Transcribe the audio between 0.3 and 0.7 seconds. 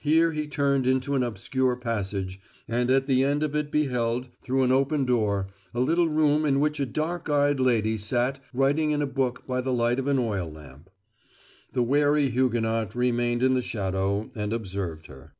he